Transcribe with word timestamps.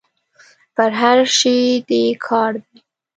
په 0.75 0.83
هر 0.99 1.19
شي 1.37 1.59
دي 1.87 2.03
کار 2.25 2.53
دی. 2.65 2.79